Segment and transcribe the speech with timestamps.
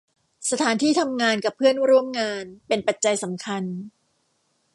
[0.49, 3.63] สถานที่ทำงานกับเพื่อนร่วมงาน เป็นปัจจัยสำคัญ